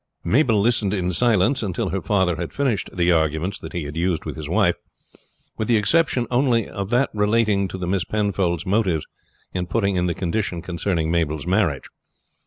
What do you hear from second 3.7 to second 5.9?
he had used with his wife, with the